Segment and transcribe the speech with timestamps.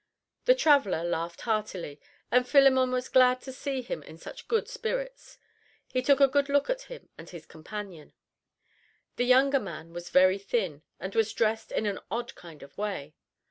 [0.45, 2.01] The traveler laughed heartily,
[2.31, 5.37] and Philemon was glad to see him in such good spirits.
[5.93, 8.13] He took a good look at him and his companion.
[9.17, 13.13] The younger man was very thin, and was dressed in an odd kind of way.